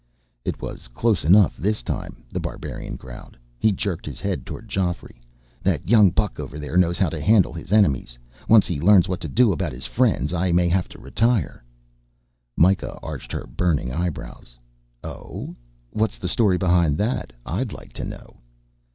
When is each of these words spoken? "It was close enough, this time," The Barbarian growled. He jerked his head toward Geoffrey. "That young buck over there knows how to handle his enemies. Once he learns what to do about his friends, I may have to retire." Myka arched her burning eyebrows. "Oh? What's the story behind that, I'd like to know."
"It 0.43 0.63
was 0.63 0.87
close 0.87 1.23
enough, 1.23 1.57
this 1.57 1.83
time," 1.83 2.23
The 2.31 2.39
Barbarian 2.39 2.95
growled. 2.95 3.37
He 3.59 3.71
jerked 3.71 4.07
his 4.07 4.19
head 4.19 4.47
toward 4.47 4.67
Geoffrey. 4.67 5.21
"That 5.61 5.87
young 5.87 6.09
buck 6.09 6.39
over 6.39 6.57
there 6.57 6.75
knows 6.75 6.97
how 6.97 7.09
to 7.09 7.21
handle 7.21 7.53
his 7.53 7.71
enemies. 7.71 8.17
Once 8.49 8.65
he 8.65 8.81
learns 8.81 9.07
what 9.07 9.19
to 9.21 9.27
do 9.27 9.51
about 9.53 9.73
his 9.73 9.85
friends, 9.85 10.33
I 10.33 10.51
may 10.53 10.67
have 10.69 10.89
to 10.89 10.99
retire." 10.99 11.63
Myka 12.57 12.97
arched 13.03 13.31
her 13.31 13.45
burning 13.45 13.93
eyebrows. 13.93 14.57
"Oh? 15.03 15.55
What's 15.91 16.17
the 16.17 16.27
story 16.27 16.57
behind 16.57 16.97
that, 16.97 17.31
I'd 17.45 17.71
like 17.71 17.93
to 17.93 18.03
know." 18.03 18.37